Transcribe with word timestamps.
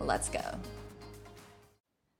Let's 0.00 0.28
go. 0.28 0.40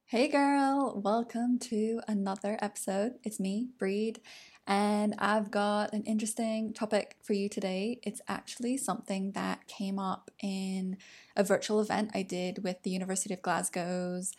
Hey 0.07 0.29
girl, 0.29 1.01
welcome 1.05 1.59
to 1.61 2.01
another 2.09 2.59
episode. 2.61 3.15
It's 3.23 3.39
me, 3.39 3.69
Breed, 3.79 4.21
and 4.67 5.15
I've 5.19 5.51
got 5.51 5.93
an 5.93 6.03
interesting 6.05 6.73
topic 6.73 7.17
for 7.23 7.35
you 7.35 7.49
today. 7.49 8.01
It's 8.03 8.21
actually 8.27 8.79
something 8.79 9.33
that 9.33 9.67
came 9.69 9.99
up 9.99 10.31
in 10.43 10.97
a 11.37 11.45
virtual 11.45 11.81
event 11.81 12.11
I 12.15 12.23
did 12.23 12.65
with 12.65 12.83
the 12.83 12.91
University 12.91 13.35
of 13.35 13.43
Glasgow's 13.43 14.33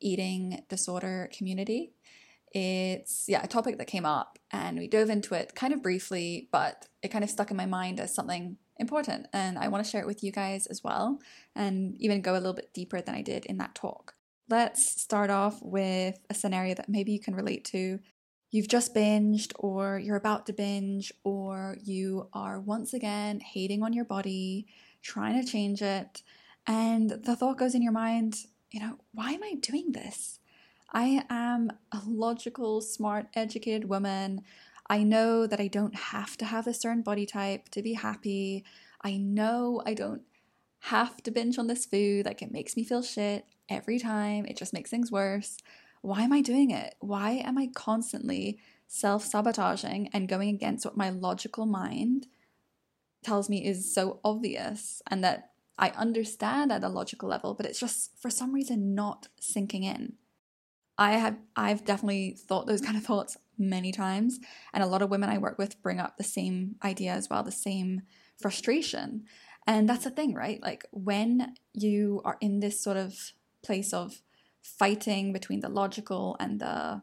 eating 0.00 0.64
disorder 0.68 1.28
community. 1.36 1.92
It's 2.52 3.24
yeah, 3.28 3.42
a 3.42 3.48
topic 3.48 3.78
that 3.78 3.88
came 3.88 4.06
up 4.06 4.38
and 4.50 4.78
we 4.78 4.88
dove 4.88 5.10
into 5.10 5.34
it 5.34 5.54
kind 5.54 5.74
of 5.74 5.82
briefly, 5.82 6.48
but 6.50 6.86
it 7.02 7.08
kind 7.08 7.24
of 7.24 7.30
stuck 7.30 7.50
in 7.50 7.56
my 7.56 7.66
mind 7.66 8.00
as 8.00 8.14
something 8.14 8.56
important. 8.78 9.26
And 9.32 9.58
I 9.58 9.68
want 9.68 9.84
to 9.84 9.90
share 9.90 10.00
it 10.00 10.06
with 10.06 10.22
you 10.22 10.32
guys 10.32 10.66
as 10.66 10.84
well 10.84 11.20
and 11.54 11.96
even 11.98 12.20
go 12.20 12.32
a 12.32 12.34
little 12.34 12.52
bit 12.52 12.72
deeper 12.74 13.00
than 13.00 13.14
I 13.14 13.22
did 13.22 13.46
in 13.46 13.58
that 13.58 13.74
talk. 13.74 14.14
Let's 14.48 15.00
start 15.00 15.30
off 15.30 15.58
with 15.62 16.18
a 16.30 16.34
scenario 16.34 16.74
that 16.74 16.88
maybe 16.88 17.12
you 17.12 17.20
can 17.20 17.34
relate 17.34 17.64
to. 17.66 17.98
You've 18.52 18.68
just 18.68 18.94
binged, 18.94 19.52
or 19.56 19.98
you're 19.98 20.16
about 20.16 20.46
to 20.46 20.52
binge, 20.52 21.12
or 21.24 21.76
you 21.82 22.28
are 22.32 22.60
once 22.60 22.94
again 22.94 23.40
hating 23.40 23.82
on 23.82 23.92
your 23.92 24.04
body, 24.04 24.68
trying 25.02 25.42
to 25.42 25.50
change 25.50 25.82
it. 25.82 26.22
And 26.66 27.10
the 27.10 27.34
thought 27.34 27.58
goes 27.58 27.74
in 27.74 27.82
your 27.82 27.92
mind, 27.92 28.36
you 28.70 28.80
know, 28.80 28.98
why 29.12 29.32
am 29.32 29.42
I 29.42 29.54
doing 29.60 29.92
this? 29.92 30.38
I 30.92 31.24
am 31.28 31.70
a 31.92 32.00
logical, 32.06 32.80
smart, 32.80 33.26
educated 33.34 33.88
woman. 33.88 34.42
I 34.88 35.02
know 35.02 35.46
that 35.46 35.60
I 35.60 35.68
don't 35.68 35.94
have 35.94 36.36
to 36.38 36.44
have 36.44 36.66
a 36.66 36.74
certain 36.74 37.02
body 37.02 37.26
type 37.26 37.68
to 37.70 37.82
be 37.82 37.94
happy. 37.94 38.64
I 39.02 39.16
know 39.16 39.82
I 39.84 39.94
don't 39.94 40.22
have 40.80 41.22
to 41.24 41.30
binge 41.30 41.58
on 41.58 41.66
this 41.66 41.86
food. 41.86 42.26
Like 42.26 42.42
it 42.42 42.52
makes 42.52 42.76
me 42.76 42.84
feel 42.84 43.02
shit 43.02 43.46
every 43.68 43.98
time. 43.98 44.46
It 44.46 44.56
just 44.56 44.72
makes 44.72 44.90
things 44.90 45.10
worse. 45.10 45.58
Why 46.02 46.22
am 46.22 46.32
I 46.32 46.40
doing 46.40 46.70
it? 46.70 46.94
Why 47.00 47.32
am 47.32 47.58
I 47.58 47.68
constantly 47.74 48.60
self 48.86 49.24
sabotaging 49.24 50.10
and 50.12 50.28
going 50.28 50.54
against 50.54 50.84
what 50.84 50.96
my 50.96 51.10
logical 51.10 51.66
mind 51.66 52.28
tells 53.24 53.48
me 53.48 53.66
is 53.66 53.92
so 53.92 54.20
obvious 54.24 55.02
and 55.10 55.24
that 55.24 55.50
I 55.78 55.90
understand 55.90 56.72
at 56.72 56.84
a 56.84 56.88
logical 56.88 57.28
level, 57.28 57.54
but 57.54 57.66
it's 57.66 57.80
just 57.80 58.12
for 58.18 58.30
some 58.30 58.54
reason 58.54 58.94
not 58.94 59.28
sinking 59.40 59.82
in. 59.82 60.14
I 60.96 61.12
have 61.14 61.36
I've 61.56 61.84
definitely 61.84 62.36
thought 62.38 62.66
those 62.66 62.80
kind 62.80 62.96
of 62.96 63.04
thoughts 63.04 63.36
many 63.58 63.92
times. 63.92 64.38
And 64.72 64.82
a 64.82 64.86
lot 64.86 65.02
of 65.02 65.10
women 65.10 65.28
I 65.28 65.38
work 65.38 65.58
with 65.58 65.82
bring 65.82 66.00
up 66.00 66.16
the 66.16 66.24
same 66.24 66.76
idea 66.84 67.12
as 67.12 67.28
well, 67.30 67.42
the 67.42 67.52
same 67.52 68.02
frustration. 68.38 69.24
And 69.66 69.88
that's 69.88 70.04
the 70.04 70.10
thing, 70.10 70.34
right? 70.34 70.62
Like 70.62 70.84
when 70.92 71.54
you 71.72 72.22
are 72.24 72.36
in 72.40 72.60
this 72.60 72.82
sort 72.82 72.96
of 72.96 73.32
place 73.62 73.92
of 73.92 74.22
fighting 74.62 75.32
between 75.32 75.60
the 75.60 75.68
logical 75.68 76.36
and 76.38 76.60
the 76.60 77.02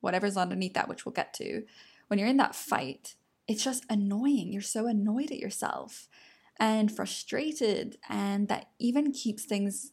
whatever's 0.00 0.36
underneath 0.36 0.74
that, 0.74 0.88
which 0.88 1.04
we'll 1.04 1.12
get 1.12 1.34
to, 1.34 1.64
when 2.08 2.18
you're 2.18 2.28
in 2.28 2.36
that 2.36 2.54
fight, 2.54 3.14
it's 3.48 3.64
just 3.64 3.84
annoying. 3.90 4.52
You're 4.52 4.62
so 4.62 4.86
annoyed 4.86 5.30
at 5.30 5.38
yourself 5.38 6.08
and 6.58 6.94
frustrated. 6.94 7.98
And 8.08 8.48
that 8.48 8.70
even 8.78 9.12
keeps 9.12 9.44
things 9.44 9.92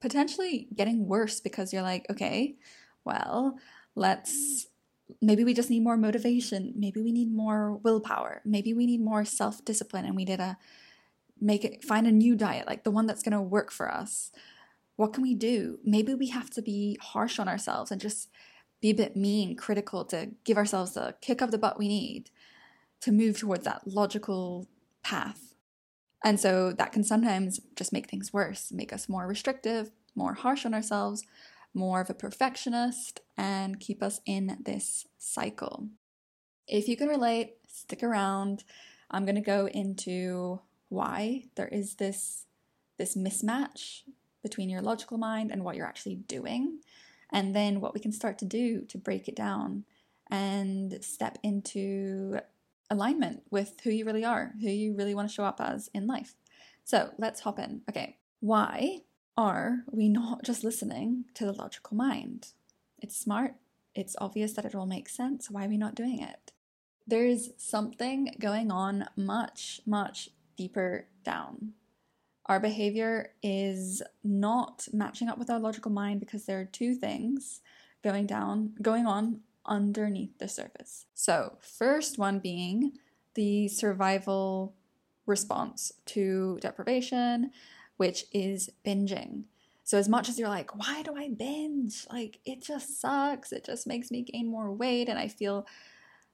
potentially 0.00 0.68
getting 0.74 1.08
worse 1.08 1.40
because 1.40 1.72
you're 1.72 1.82
like, 1.82 2.06
okay, 2.10 2.56
well, 3.04 3.58
let's 3.94 4.66
maybe 5.20 5.44
we 5.44 5.54
just 5.54 5.70
need 5.70 5.82
more 5.82 5.96
motivation. 5.96 6.72
Maybe 6.76 7.00
we 7.00 7.12
need 7.12 7.32
more 7.32 7.76
willpower. 7.76 8.42
Maybe 8.44 8.72
we 8.72 8.86
need 8.86 9.00
more 9.00 9.24
self-discipline 9.24 10.04
and 10.04 10.16
we 10.16 10.24
need 10.24 10.38
to 10.38 10.56
make 11.40 11.64
it 11.64 11.84
find 11.84 12.06
a 12.06 12.12
new 12.12 12.34
diet 12.34 12.66
like 12.66 12.84
the 12.84 12.90
one 12.90 13.06
that's 13.06 13.22
going 13.22 13.32
to 13.32 13.40
work 13.40 13.70
for 13.70 13.92
us. 13.92 14.32
What 14.96 15.12
can 15.12 15.22
we 15.22 15.34
do? 15.34 15.78
Maybe 15.84 16.14
we 16.14 16.28
have 16.28 16.50
to 16.50 16.62
be 16.62 16.98
harsh 17.00 17.38
on 17.38 17.48
ourselves 17.48 17.90
and 17.90 18.00
just 18.00 18.30
be 18.80 18.90
a 18.90 18.94
bit 18.94 19.16
mean 19.16 19.56
critical 19.56 20.04
to 20.06 20.30
give 20.44 20.56
ourselves 20.56 20.94
the 20.94 21.14
kick 21.20 21.40
of 21.40 21.50
the 21.50 21.58
butt 21.58 21.78
we 21.78 21.88
need 21.88 22.30
to 23.02 23.12
move 23.12 23.38
towards 23.38 23.64
that 23.64 23.86
logical 23.86 24.66
path. 25.02 25.54
And 26.24 26.40
so 26.40 26.72
that 26.72 26.92
can 26.92 27.04
sometimes 27.04 27.60
just 27.76 27.92
make 27.92 28.08
things 28.08 28.32
worse 28.32 28.72
make 28.72 28.92
us 28.92 29.08
more 29.08 29.26
restrictive 29.26 29.90
more 30.14 30.34
harsh 30.34 30.64
on 30.64 30.74
ourselves 30.74 31.24
more 31.76 32.00
of 32.00 32.10
a 32.10 32.14
perfectionist 32.14 33.20
and 33.36 33.78
keep 33.78 34.02
us 34.02 34.20
in 34.26 34.58
this 34.64 35.06
cycle. 35.18 35.88
If 36.66 36.88
you 36.88 36.96
can 36.96 37.08
relate, 37.08 37.56
stick 37.68 38.02
around. 38.02 38.64
I'm 39.10 39.24
going 39.24 39.36
to 39.36 39.40
go 39.40 39.68
into 39.68 40.60
why 40.88 41.44
there 41.54 41.68
is 41.68 41.96
this 41.96 42.46
this 42.98 43.14
mismatch 43.14 44.02
between 44.42 44.70
your 44.70 44.80
logical 44.80 45.18
mind 45.18 45.50
and 45.50 45.62
what 45.62 45.76
you're 45.76 45.86
actually 45.86 46.14
doing 46.14 46.78
and 47.30 47.54
then 47.54 47.80
what 47.80 47.92
we 47.92 48.00
can 48.00 48.12
start 48.12 48.38
to 48.38 48.44
do 48.46 48.80
to 48.88 48.96
break 48.96 49.28
it 49.28 49.36
down 49.36 49.84
and 50.30 51.04
step 51.04 51.36
into 51.42 52.38
alignment 52.90 53.42
with 53.50 53.80
who 53.84 53.90
you 53.90 54.06
really 54.06 54.24
are, 54.24 54.54
who 54.62 54.70
you 54.70 54.94
really 54.94 55.14
want 55.14 55.28
to 55.28 55.34
show 55.34 55.44
up 55.44 55.60
as 55.60 55.90
in 55.92 56.06
life. 56.06 56.34
So, 56.84 57.10
let's 57.18 57.40
hop 57.40 57.58
in. 57.58 57.82
Okay. 57.90 58.16
Why 58.40 59.00
are 59.36 59.84
we 59.90 60.08
not 60.08 60.44
just 60.44 60.64
listening 60.64 61.24
to 61.34 61.44
the 61.44 61.52
logical 61.52 61.96
mind? 61.96 62.48
It's 62.98 63.16
smart, 63.16 63.54
it's 63.94 64.16
obvious 64.18 64.52
that 64.54 64.64
it 64.64 64.74
all 64.74 64.86
makes 64.86 65.14
sense. 65.14 65.50
Why 65.50 65.66
are 65.66 65.68
we 65.68 65.76
not 65.76 65.94
doing 65.94 66.20
it? 66.20 66.52
There's 67.06 67.50
something 67.56 68.34
going 68.40 68.70
on 68.70 69.08
much, 69.16 69.80
much 69.86 70.30
deeper 70.56 71.06
down. 71.24 71.72
Our 72.46 72.60
behavior 72.60 73.32
is 73.42 74.02
not 74.24 74.88
matching 74.92 75.28
up 75.28 75.38
with 75.38 75.50
our 75.50 75.58
logical 75.58 75.90
mind 75.90 76.20
because 76.20 76.46
there 76.46 76.60
are 76.60 76.64
two 76.64 76.94
things 76.94 77.60
going 78.02 78.26
down, 78.26 78.74
going 78.80 79.06
on 79.06 79.40
underneath 79.64 80.38
the 80.38 80.48
surface. 80.48 81.06
So, 81.14 81.58
first 81.60 82.18
one 82.18 82.38
being 82.38 82.92
the 83.34 83.68
survival 83.68 84.74
response 85.26 85.92
to 86.06 86.58
deprivation, 86.60 87.50
which 87.96 88.24
is 88.32 88.70
binging. 88.84 89.44
So, 89.84 89.98
as 89.98 90.08
much 90.08 90.28
as 90.28 90.38
you're 90.38 90.48
like, 90.48 90.76
why 90.76 91.02
do 91.02 91.16
I 91.16 91.28
binge? 91.28 92.06
Like, 92.10 92.40
it 92.44 92.60
just 92.60 93.00
sucks. 93.00 93.52
It 93.52 93.64
just 93.64 93.86
makes 93.86 94.10
me 94.10 94.22
gain 94.22 94.48
more 94.48 94.72
weight 94.72 95.08
and 95.08 95.18
I 95.18 95.28
feel 95.28 95.66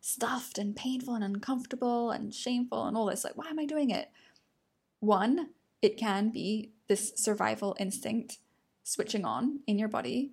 stuffed 0.00 0.58
and 0.58 0.74
painful 0.74 1.14
and 1.14 1.22
uncomfortable 1.22 2.10
and 2.10 2.34
shameful 2.34 2.86
and 2.86 2.96
all 2.96 3.06
this. 3.06 3.24
Like, 3.24 3.36
why 3.36 3.48
am 3.48 3.58
I 3.58 3.66
doing 3.66 3.90
it? 3.90 4.10
One, 5.00 5.50
it 5.82 5.96
can 5.96 6.30
be 6.30 6.72
this 6.88 7.12
survival 7.16 7.76
instinct 7.78 8.38
switching 8.84 9.24
on 9.24 9.60
in 9.66 9.78
your 9.78 9.88
body. 9.88 10.32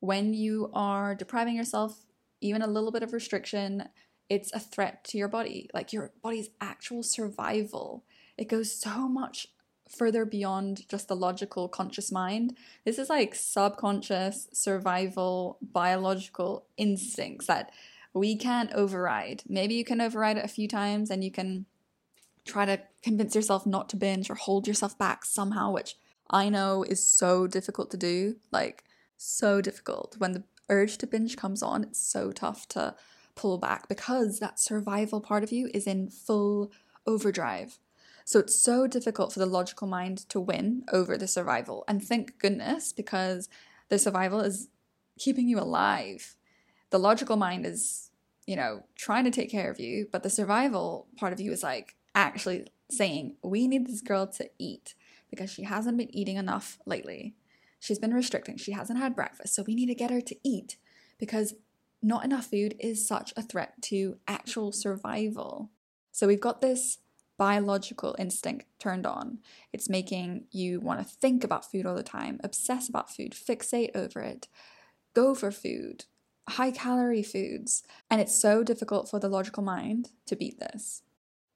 When 0.00 0.34
you 0.34 0.70
are 0.72 1.14
depriving 1.14 1.56
yourself 1.56 2.06
even 2.40 2.62
a 2.62 2.66
little 2.66 2.92
bit 2.92 3.02
of 3.02 3.12
restriction, 3.12 3.88
it's 4.28 4.52
a 4.52 4.60
threat 4.60 5.04
to 5.04 5.18
your 5.18 5.28
body, 5.28 5.68
like 5.74 5.92
your 5.92 6.12
body's 6.22 6.50
actual 6.60 7.02
survival. 7.02 8.04
It 8.38 8.48
goes 8.48 8.72
so 8.72 9.08
much 9.08 9.48
further 9.92 10.24
beyond 10.24 10.88
just 10.88 11.08
the 11.08 11.16
logical 11.16 11.68
conscious 11.68 12.10
mind. 12.10 12.56
This 12.84 12.98
is 12.98 13.10
like 13.10 13.34
subconscious 13.34 14.48
survival 14.52 15.58
biological 15.60 16.66
instincts 16.76 17.46
that 17.46 17.70
we 18.14 18.36
can't 18.36 18.72
override. 18.72 19.42
Maybe 19.48 19.74
you 19.74 19.84
can 19.84 20.00
override 20.00 20.38
it 20.38 20.44
a 20.44 20.48
few 20.48 20.68
times 20.68 21.10
and 21.10 21.22
you 21.22 21.30
can 21.30 21.66
try 22.44 22.64
to 22.64 22.80
convince 23.02 23.34
yourself 23.34 23.66
not 23.66 23.88
to 23.90 23.96
binge 23.96 24.30
or 24.30 24.34
hold 24.34 24.66
yourself 24.66 24.98
back 24.98 25.24
somehow, 25.24 25.70
which 25.70 25.96
I 26.28 26.48
know 26.48 26.82
is 26.82 27.06
so 27.06 27.46
difficult 27.46 27.90
to 27.92 27.96
do. 27.96 28.36
Like, 28.50 28.84
so 29.16 29.60
difficult. 29.60 30.16
When 30.18 30.32
the 30.32 30.44
urge 30.68 30.98
to 30.98 31.06
binge 31.06 31.36
comes 31.36 31.62
on, 31.62 31.84
it's 31.84 32.00
so 32.00 32.32
tough 32.32 32.66
to 32.68 32.94
pull 33.34 33.58
back 33.58 33.88
because 33.88 34.40
that 34.40 34.58
survival 34.58 35.20
part 35.20 35.42
of 35.42 35.52
you 35.52 35.70
is 35.72 35.86
in 35.86 36.10
full 36.10 36.72
overdrive. 37.06 37.78
So 38.24 38.38
it's 38.38 38.60
so 38.60 38.86
difficult 38.86 39.32
for 39.32 39.38
the 39.38 39.46
logical 39.46 39.86
mind 39.86 40.28
to 40.28 40.40
win 40.40 40.84
over 40.92 41.16
the 41.16 41.26
survival. 41.26 41.84
And 41.88 42.02
thank 42.02 42.38
goodness, 42.38 42.92
because 42.92 43.48
the 43.88 43.98
survival 43.98 44.40
is 44.40 44.68
keeping 45.18 45.48
you 45.48 45.58
alive. 45.58 46.36
The 46.90 46.98
logical 46.98 47.36
mind 47.36 47.66
is, 47.66 48.10
you 48.46 48.56
know, 48.56 48.84
trying 48.96 49.24
to 49.24 49.30
take 49.30 49.50
care 49.50 49.70
of 49.70 49.80
you, 49.80 50.08
but 50.10 50.22
the 50.22 50.30
survival 50.30 51.06
part 51.16 51.32
of 51.32 51.40
you 51.40 51.52
is 51.52 51.62
like 51.62 51.96
actually 52.14 52.66
saying, 52.90 53.36
we 53.42 53.66
need 53.66 53.86
this 53.86 54.00
girl 54.00 54.26
to 54.26 54.50
eat 54.58 54.94
because 55.30 55.50
she 55.50 55.64
hasn't 55.64 55.96
been 55.96 56.14
eating 56.14 56.36
enough 56.36 56.78
lately. 56.86 57.34
she's 57.82 57.98
been 57.98 58.14
restricting. 58.14 58.56
She 58.56 58.72
hasn't 58.72 59.00
had 59.00 59.16
breakfast. 59.16 59.54
So 59.54 59.64
we 59.66 59.74
need 59.74 59.86
to 59.86 59.94
get 59.94 60.12
her 60.12 60.20
to 60.20 60.36
eat 60.44 60.76
because 61.18 61.54
not 62.00 62.24
enough 62.24 62.46
food 62.46 62.76
is 62.78 63.06
such 63.06 63.32
a 63.36 63.42
threat 63.42 63.82
to 63.82 64.18
actual 64.28 64.70
survival. 64.70 65.70
So 66.12 66.28
we've 66.28 66.40
got 66.40 66.60
this 66.60 66.98
biological 67.42 68.14
instinct 68.20 68.66
turned 68.78 69.04
on. 69.04 69.40
It's 69.72 69.88
making 69.88 70.44
you 70.52 70.78
want 70.78 71.00
to 71.00 71.04
think 71.04 71.42
about 71.42 71.68
food 71.68 71.84
all 71.84 71.96
the 71.96 72.04
time, 72.04 72.38
obsess 72.44 72.88
about 72.88 73.10
food, 73.10 73.32
fixate 73.32 73.90
over 73.96 74.20
it, 74.20 74.46
go 75.12 75.34
for 75.34 75.50
food, 75.50 76.04
high 76.50 76.70
calorie 76.70 77.24
foods. 77.24 77.82
And 78.08 78.20
it's 78.20 78.40
so 78.40 78.62
difficult 78.62 79.10
for 79.10 79.18
the 79.18 79.28
logical 79.28 79.64
mind 79.64 80.10
to 80.26 80.36
beat 80.36 80.60
this. 80.60 81.02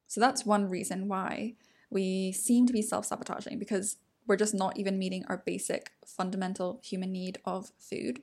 So 0.08 0.20
that's 0.20 0.44
one 0.44 0.68
reason 0.68 1.06
why 1.06 1.54
we 1.88 2.32
seem 2.32 2.66
to 2.66 2.72
be 2.72 2.82
self 2.82 3.06
sabotaging 3.06 3.60
because 3.60 3.98
we're 4.26 4.34
just 4.34 4.54
not 4.54 4.76
even 4.76 4.98
meeting 4.98 5.24
our 5.28 5.36
basic 5.46 5.92
fundamental 6.04 6.80
human 6.82 7.12
need 7.12 7.38
of 7.44 7.70
food. 7.78 8.22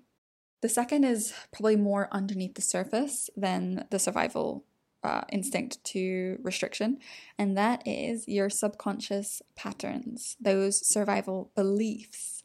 The 0.59 0.67
second 0.67 1.05
is 1.05 1.33
probably 1.53 1.77
more 1.77 2.09
underneath 2.11 2.55
the 2.55 2.61
surface 2.61 3.29
than 3.37 3.85
the 3.89 3.99
survival 3.99 4.65
uh, 5.03 5.21
instinct 5.31 5.83
to 5.85 6.37
restriction, 6.41 6.99
and 7.37 7.57
that 7.57 7.83
is 7.85 8.27
your 8.27 8.49
subconscious 8.49 9.41
patterns, 9.55 10.35
those 10.39 10.85
survival 10.85 11.51
beliefs. 11.55 12.43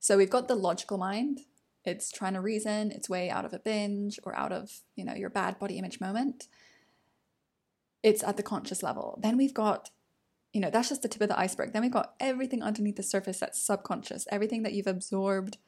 So 0.00 0.16
we've 0.16 0.30
got 0.30 0.48
the 0.48 0.54
logical 0.54 0.98
mind. 0.98 1.40
It's 1.84 2.10
trying 2.10 2.34
to 2.34 2.40
reason 2.40 2.92
its 2.92 3.08
way 3.08 3.30
out 3.30 3.44
of 3.44 3.52
a 3.52 3.58
binge 3.58 4.20
or 4.22 4.36
out 4.36 4.52
of, 4.52 4.70
you 4.94 5.04
know, 5.04 5.14
your 5.14 5.30
bad 5.30 5.58
body 5.58 5.78
image 5.78 6.00
moment. 6.00 6.48
It's 8.02 8.22
at 8.22 8.36
the 8.36 8.42
conscious 8.42 8.82
level. 8.82 9.18
Then 9.22 9.36
we've 9.36 9.54
got 9.54 9.90
you 10.52 10.62
know, 10.62 10.70
that's 10.70 10.88
just 10.88 11.02
the 11.02 11.08
tip 11.08 11.20
of 11.20 11.28
the 11.28 11.38
iceberg. 11.38 11.72
Then 11.72 11.82
we've 11.82 11.90
got 11.90 12.14
everything 12.18 12.62
underneath 12.62 12.96
the 12.96 13.02
surface 13.02 13.38
that's 13.38 13.60
subconscious, 13.60 14.26
everything 14.30 14.62
that 14.62 14.72
you've 14.72 14.86
absorbed 14.86 15.58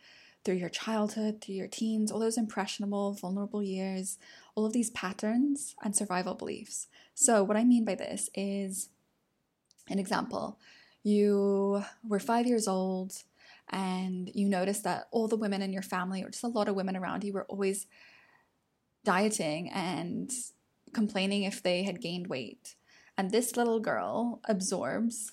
through 0.44 0.54
your 0.54 0.68
childhood, 0.68 1.40
through 1.40 1.54
your 1.54 1.68
teens, 1.68 2.10
all 2.10 2.18
those 2.18 2.38
impressionable, 2.38 3.12
vulnerable 3.12 3.62
years, 3.62 4.18
all 4.54 4.64
of 4.64 4.72
these 4.72 4.90
patterns 4.90 5.74
and 5.82 5.94
survival 5.94 6.34
beliefs. 6.34 6.88
So, 7.14 7.44
what 7.44 7.56
I 7.56 7.64
mean 7.64 7.84
by 7.84 7.94
this 7.94 8.30
is 8.34 8.88
an 9.88 9.98
example 9.98 10.58
you 11.02 11.82
were 12.06 12.20
five 12.20 12.46
years 12.46 12.68
old 12.68 13.22
and 13.70 14.30
you 14.34 14.48
noticed 14.48 14.84
that 14.84 15.08
all 15.10 15.28
the 15.28 15.36
women 15.36 15.62
in 15.62 15.72
your 15.72 15.82
family, 15.82 16.22
or 16.22 16.30
just 16.30 16.44
a 16.44 16.48
lot 16.48 16.68
of 16.68 16.74
women 16.74 16.96
around 16.96 17.24
you, 17.24 17.32
were 17.32 17.44
always 17.44 17.86
dieting 19.04 19.70
and 19.70 20.30
complaining 20.92 21.44
if 21.44 21.62
they 21.62 21.84
had 21.84 22.00
gained 22.00 22.26
weight. 22.26 22.74
And 23.16 23.30
this 23.30 23.56
little 23.56 23.80
girl 23.80 24.40
absorbs 24.44 25.32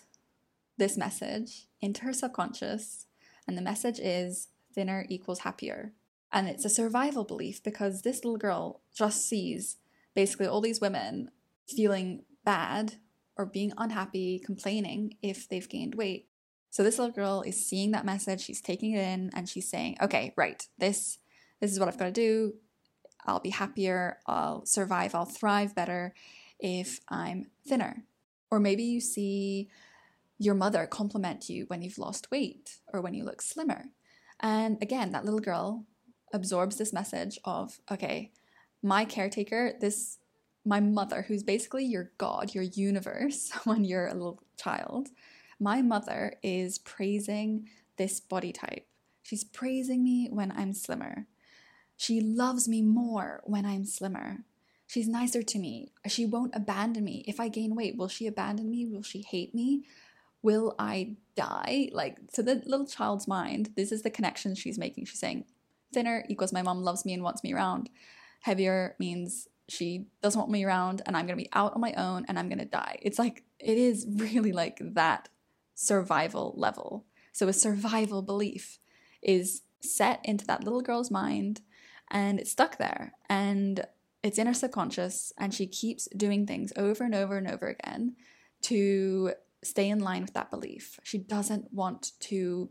this 0.77 0.97
message 0.97 1.67
into 1.81 2.03
her 2.03 2.13
subconscious. 2.13 3.07
And 3.47 3.57
the 3.57 3.61
message 3.61 3.99
is 3.99 4.49
thinner 4.73 5.05
equals 5.09 5.39
happier. 5.39 5.93
And 6.31 6.47
it's 6.47 6.65
a 6.65 6.69
survival 6.69 7.23
belief 7.23 7.63
because 7.63 8.01
this 8.01 8.23
little 8.23 8.37
girl 8.37 8.81
just 8.93 9.27
sees 9.27 9.77
basically 10.13 10.47
all 10.47 10.61
these 10.61 10.81
women 10.81 11.31
feeling 11.67 12.23
bad 12.43 12.95
or 13.37 13.45
being 13.45 13.71
unhappy, 13.77 14.39
complaining 14.39 15.15
if 15.21 15.47
they've 15.47 15.69
gained 15.69 15.95
weight. 15.95 16.27
So 16.69 16.83
this 16.83 16.99
little 16.99 17.13
girl 17.13 17.43
is 17.45 17.65
seeing 17.65 17.91
that 17.91 18.05
message, 18.05 18.41
she's 18.41 18.61
taking 18.61 18.91
it 18.91 18.99
in 18.99 19.31
and 19.33 19.47
she's 19.47 19.69
saying, 19.69 19.97
"Okay, 20.01 20.33
right. 20.35 20.67
This 20.77 21.19
this 21.59 21.71
is 21.71 21.79
what 21.79 21.87
I've 21.87 21.97
got 21.97 22.05
to 22.05 22.11
do. 22.11 22.53
I'll 23.25 23.39
be 23.39 23.49
happier, 23.49 24.19
I'll 24.25 24.65
survive, 24.65 25.13
I'll 25.13 25.25
thrive 25.25 25.75
better 25.75 26.13
if 26.59 26.99
I'm 27.09 27.47
thinner. 27.67 28.05
Or 28.49 28.59
maybe 28.59 28.83
you 28.83 29.01
see 29.01 29.69
your 30.37 30.55
mother 30.55 30.85
compliment 30.85 31.49
you 31.49 31.65
when 31.65 31.81
you've 31.81 31.97
lost 31.97 32.31
weight 32.31 32.77
or 32.93 33.01
when 33.01 33.13
you 33.13 33.23
look 33.25 33.41
slimmer. 33.41 33.85
And 34.39 34.77
again, 34.81 35.11
that 35.11 35.25
little 35.25 35.39
girl 35.39 35.85
absorbs 36.33 36.77
this 36.77 36.93
message 36.93 37.39
of, 37.45 37.79
okay, 37.91 38.31
my 38.83 39.05
caretaker, 39.05 39.73
this 39.79 40.19
my 40.65 40.79
mother, 40.81 41.23
who's 41.27 41.43
basically 41.43 41.85
your 41.85 42.11
God, 42.17 42.53
your 42.53 42.63
universe 42.63 43.51
when 43.63 43.85
you're 43.85 44.07
a 44.07 44.13
little 44.13 44.43
child, 44.57 45.09
my 45.59 45.81
mother 45.81 46.33
is 46.43 46.77
praising 46.77 47.69
this 47.97 48.19
body 48.19 48.51
type. 48.51 48.85
She's 49.23 49.43
praising 49.43 50.03
me 50.03 50.27
when 50.29 50.51
I'm 50.51 50.73
slimmer. 50.73 51.27
She 51.95 52.21
loves 52.21 52.67
me 52.67 52.81
more 52.81 53.41
when 53.45 53.65
I'm 53.65 53.85
slimmer. 53.85 54.43
She's 54.85 55.07
nicer 55.07 55.41
to 55.41 55.59
me. 55.59 55.91
She 56.07 56.25
won't 56.25 56.55
abandon 56.55 57.03
me. 57.03 57.25
If 57.27 57.39
I 57.39 57.49
gain 57.49 57.75
weight, 57.75 57.97
will 57.97 58.07
she 58.07 58.27
abandon 58.27 58.69
me? 58.69 58.85
Will 58.85 59.03
she 59.03 59.21
hate 59.21 59.55
me? 59.55 59.83
Will 60.47 60.75
I 60.79 61.17
die? 61.35 61.89
Like, 61.91 62.19
so 62.31 62.41
the 62.41 62.61
little 62.65 62.87
child's 62.87 63.27
mind, 63.27 63.71
this 63.75 63.91
is 63.91 64.03
the 64.03 64.09
connection 64.09 64.55
she's 64.55 64.77
making. 64.77 65.03
She's 65.03 65.19
saying, 65.19 65.43
thinner 65.93 66.23
equals 66.29 66.53
my 66.53 66.61
mom 66.61 66.83
loves 66.83 67.03
me 67.03 67.13
and 67.13 67.21
wants 67.21 67.43
me 67.43 67.51
around. 67.51 67.89
Heavier 68.39 68.95
means 68.97 69.49
she 69.67 70.05
doesn't 70.21 70.39
want 70.39 70.49
me 70.49 70.63
around 70.63 71.01
and 71.05 71.17
I'm 71.17 71.25
going 71.25 71.37
to 71.37 71.43
be 71.43 71.49
out 71.51 71.73
on 71.73 71.81
my 71.81 71.91
own 71.97 72.23
and 72.29 72.39
I'm 72.39 72.47
going 72.47 72.59
to 72.59 72.75
die. 72.83 72.97
It's 73.01 73.19
like, 73.19 73.43
it 73.59 73.77
is 73.77 74.07
really 74.15 74.53
like 74.53 74.77
that 74.79 75.27
survival 75.75 76.53
level. 76.55 77.03
So, 77.33 77.49
a 77.49 77.53
survival 77.53 78.21
belief 78.21 78.79
is 79.21 79.63
set 79.81 80.21
into 80.23 80.47
that 80.47 80.63
little 80.63 80.81
girl's 80.81 81.11
mind 81.11 81.59
and 82.09 82.39
it's 82.39 82.51
stuck 82.51 82.77
there. 82.77 83.11
And 83.27 83.85
it's 84.23 84.37
in 84.37 84.47
her 84.47 84.53
subconscious, 84.53 85.33
and 85.37 85.53
she 85.53 85.67
keeps 85.67 86.07
doing 86.15 86.47
things 86.47 86.71
over 86.77 87.03
and 87.03 87.13
over 87.13 87.37
and 87.37 87.49
over 87.49 87.67
again 87.67 88.15
to 88.61 89.33
stay 89.63 89.89
in 89.89 89.99
line 89.99 90.21
with 90.21 90.33
that 90.33 90.51
belief. 90.51 90.99
She 91.03 91.17
doesn't 91.17 91.73
want 91.73 92.11
to 92.21 92.69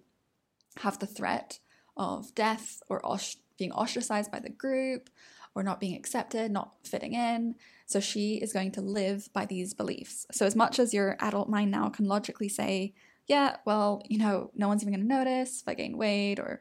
have 0.79 0.99
the 0.99 1.06
threat 1.06 1.59
of 1.97 2.35
death 2.35 2.83
or 2.88 3.05
os- 3.05 3.37
being 3.59 3.73
ostracized 3.73 4.31
by 4.31 4.41
the 4.41 4.50
group 4.50 5.11
or 5.55 5.62
not 5.62 5.81
being 5.81 5.97
accepted, 5.97 6.50
not 6.50 6.75
fitting 6.85 7.15
in. 7.15 7.55
So 7.87 7.99
she 7.99 8.37
is 8.37 8.53
going 8.53 8.73
to 8.73 8.83
live 8.83 9.31
by 9.33 9.47
these 9.47 9.73
beliefs. 9.73 10.27
So, 10.31 10.44
as 10.44 10.55
much 10.55 10.79
as 10.79 10.93
your 10.93 11.17
adult 11.21 11.49
mind 11.49 11.71
now 11.71 11.88
can 11.88 12.06
logically 12.06 12.49
say, 12.49 12.94
yeah, 13.27 13.56
well, 13.65 14.03
you 14.09 14.19
know, 14.19 14.50
no 14.55 14.69
one's 14.69 14.83
even 14.83 14.94
going 14.94 15.09
to 15.09 15.15
notice 15.15 15.62
if 15.62 15.69
I 15.69 15.75
gain 15.75 15.97
weight 15.97 16.38
or 16.38 16.61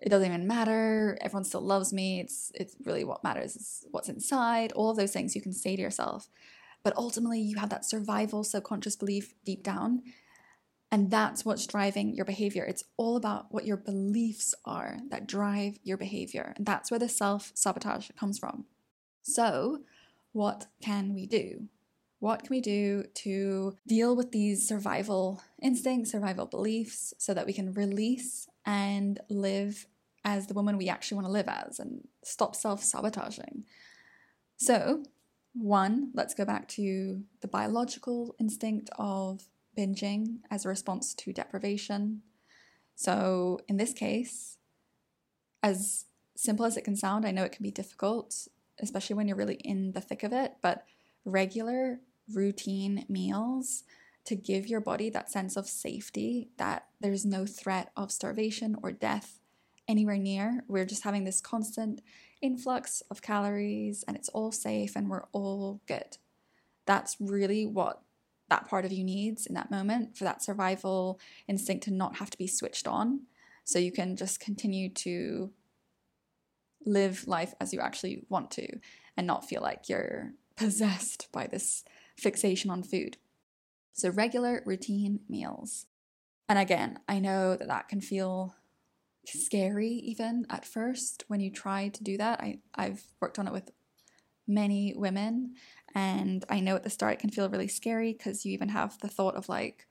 it 0.00 0.10
doesn't 0.10 0.26
even 0.26 0.46
matter. 0.46 1.18
Everyone 1.20 1.44
still 1.44 1.60
loves 1.60 1.92
me. 1.92 2.20
It's 2.20 2.52
it's 2.54 2.76
really 2.84 3.04
what 3.04 3.24
matters 3.24 3.56
is 3.56 3.84
what's 3.90 4.08
inside. 4.08 4.72
All 4.72 4.90
of 4.90 4.96
those 4.96 5.12
things 5.12 5.34
you 5.34 5.42
can 5.42 5.52
say 5.52 5.74
to 5.74 5.82
yourself. 5.82 6.28
But 6.82 6.96
ultimately 6.96 7.40
you 7.40 7.56
have 7.56 7.70
that 7.70 7.84
survival 7.84 8.44
subconscious 8.44 8.96
belief 8.96 9.34
deep 9.44 9.62
down. 9.62 10.02
And 10.90 11.10
that's 11.10 11.44
what's 11.44 11.66
driving 11.66 12.14
your 12.14 12.24
behavior. 12.24 12.64
It's 12.64 12.84
all 12.96 13.16
about 13.16 13.52
what 13.52 13.66
your 13.66 13.76
beliefs 13.76 14.54
are 14.64 14.98
that 15.10 15.26
drive 15.26 15.78
your 15.82 15.98
behavior. 15.98 16.54
And 16.56 16.64
that's 16.64 16.90
where 16.90 17.00
the 17.00 17.08
self 17.08 17.52
sabotage 17.54 18.10
comes 18.18 18.38
from. 18.38 18.64
So, 19.22 19.80
what 20.32 20.66
can 20.80 21.14
we 21.14 21.26
do? 21.26 21.68
What 22.20 22.40
can 22.40 22.50
we 22.50 22.60
do 22.60 23.04
to 23.16 23.76
deal 23.86 24.16
with 24.16 24.32
these 24.32 24.66
survival 24.66 25.42
instincts, 25.62 26.10
survival 26.10 26.46
beliefs, 26.46 27.12
so 27.18 27.34
that 27.34 27.46
we 27.46 27.52
can 27.52 27.72
release 27.72 28.48
and 28.64 29.20
live 29.28 29.86
as 30.24 30.46
the 30.46 30.54
woman 30.54 30.76
we 30.76 30.88
actually 30.88 31.16
want 31.16 31.26
to 31.26 31.32
live 31.32 31.48
as 31.48 31.78
and 31.78 32.06
stop 32.22 32.54
self 32.54 32.82
sabotaging. 32.82 33.64
So, 34.56 35.04
one, 35.58 36.10
let's 36.14 36.34
go 36.34 36.44
back 36.44 36.68
to 36.68 37.22
the 37.40 37.48
biological 37.48 38.34
instinct 38.38 38.90
of 38.98 39.48
binging 39.76 40.38
as 40.50 40.64
a 40.64 40.68
response 40.68 41.14
to 41.14 41.32
deprivation. 41.32 42.22
So, 42.94 43.60
in 43.68 43.76
this 43.76 43.92
case, 43.92 44.58
as 45.62 46.06
simple 46.36 46.64
as 46.64 46.76
it 46.76 46.84
can 46.84 46.96
sound, 46.96 47.26
I 47.26 47.30
know 47.30 47.44
it 47.44 47.52
can 47.52 47.62
be 47.62 47.70
difficult, 47.70 48.48
especially 48.80 49.14
when 49.14 49.28
you're 49.28 49.36
really 49.36 49.56
in 49.56 49.92
the 49.92 50.00
thick 50.00 50.22
of 50.22 50.32
it, 50.32 50.54
but 50.62 50.84
regular 51.24 52.00
routine 52.32 53.04
meals 53.08 53.84
to 54.24 54.36
give 54.36 54.66
your 54.66 54.80
body 54.80 55.10
that 55.10 55.30
sense 55.30 55.56
of 55.56 55.66
safety 55.66 56.50
that 56.58 56.86
there's 57.00 57.24
no 57.24 57.46
threat 57.46 57.90
of 57.96 58.12
starvation 58.12 58.76
or 58.82 58.92
death 58.92 59.40
anywhere 59.88 60.18
near. 60.18 60.64
We're 60.68 60.84
just 60.84 61.04
having 61.04 61.24
this 61.24 61.40
constant 61.40 62.02
influx 62.40 63.02
of 63.10 63.22
calories 63.22 64.04
and 64.06 64.16
it's 64.16 64.28
all 64.30 64.52
safe 64.52 64.96
and 64.96 65.08
we're 65.08 65.26
all 65.32 65.80
good. 65.86 66.18
That's 66.86 67.16
really 67.20 67.66
what 67.66 68.02
that 68.48 68.68
part 68.68 68.84
of 68.84 68.92
you 68.92 69.04
needs 69.04 69.46
in 69.46 69.54
that 69.54 69.70
moment 69.70 70.16
for 70.16 70.24
that 70.24 70.42
survival 70.42 71.20
instinct 71.46 71.84
to 71.84 71.90
not 71.90 72.16
have 72.16 72.30
to 72.30 72.38
be 72.38 72.46
switched 72.46 72.88
on. 72.88 73.22
So 73.64 73.78
you 73.78 73.92
can 73.92 74.16
just 74.16 74.40
continue 74.40 74.88
to 74.90 75.50
live 76.84 77.26
life 77.28 77.54
as 77.60 77.72
you 77.72 77.80
actually 77.80 78.24
want 78.28 78.50
to 78.52 78.78
and 79.16 79.26
not 79.26 79.48
feel 79.48 79.60
like 79.60 79.88
you're 79.88 80.32
possessed 80.56 81.28
by 81.32 81.46
this 81.46 81.84
fixation 82.16 82.70
on 82.70 82.82
food. 82.82 83.16
So, 83.92 84.10
regular 84.10 84.62
routine 84.64 85.20
meals. 85.28 85.86
And 86.48 86.58
again, 86.58 87.00
I 87.08 87.18
know 87.18 87.56
that 87.56 87.68
that 87.68 87.88
can 87.88 88.00
feel 88.00 88.54
scary 89.32 89.88
even 89.88 90.46
at 90.50 90.64
first 90.64 91.24
when 91.28 91.40
you 91.40 91.50
try 91.50 91.88
to 91.88 92.04
do 92.04 92.16
that. 92.16 92.40
I, 92.40 92.58
I've 92.74 93.02
worked 93.20 93.38
on 93.38 93.46
it 93.46 93.52
with 93.52 93.70
many 94.46 94.94
women, 94.96 95.54
and 95.94 96.44
I 96.48 96.60
know 96.60 96.76
at 96.76 96.84
the 96.84 96.90
start 96.90 97.14
it 97.14 97.20
can 97.20 97.30
feel 97.30 97.48
really 97.48 97.68
scary 97.68 98.12
because 98.12 98.44
you 98.44 98.52
even 98.52 98.70
have 98.70 98.98
the 98.98 99.08
thought 99.08 99.34
of 99.34 99.48
like, 99.48 99.86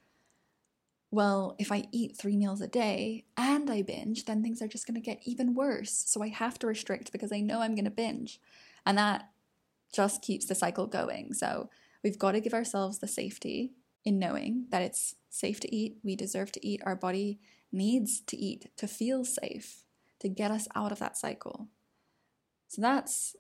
well, 1.10 1.56
if 1.58 1.72
I 1.72 1.86
eat 1.92 2.18
three 2.18 2.36
meals 2.36 2.62
a 2.62 2.68
day 2.68 3.26
and 3.38 3.70
I 3.70 3.82
binge, 3.82 4.26
then 4.26 4.44
things 4.44 4.62
are 4.62 4.68
just 4.68 4.86
going 4.86 4.96
to 4.96 5.06
get 5.06 5.22
even 5.26 5.54
worse. 5.54 6.04
So 6.08 6.22
I 6.22 6.28
have 6.28 6.60
to 6.60 6.68
restrict 6.68 7.12
because 7.12 7.32
I 7.32 7.40
know 7.40 7.62
I'm 7.62 7.76
going 7.76 7.86
to 7.86 7.92
binge. 7.92 8.42
And 8.86 8.98
that 8.98 9.30
just 9.94 10.22
keeps 10.22 10.46
the 10.46 10.56
cycle 10.56 10.86
going. 10.86 11.34
So 11.34 11.70
we've 12.04 12.20
got 12.20 12.34
to 12.34 12.42
give 12.42 12.54
ourselves 12.54 13.00
the 13.00 13.08
safety 13.08 13.72
in 14.04 14.20
knowing 14.20 14.66
that 14.70 14.82
it's 14.82 15.16
safe 15.30 15.60
to 15.62 15.74
eat. 15.74 15.98
We 16.04 16.16
deserve 16.16 16.52
to 16.54 16.66
eat. 16.66 16.82
Our 16.86 16.96
body 16.96 17.40
needs 17.78 18.20
to 18.22 18.36
eat 18.36 18.70
to 18.78 18.88
feel 18.88 19.24
safe, 19.24 19.84
to 20.20 20.28
get 20.28 20.52
us 20.52 20.68
out 20.76 20.92
of 20.92 21.00
that 21.00 21.18
cycle. 21.18 21.68
So 22.68 22.82
that's 22.82 23.36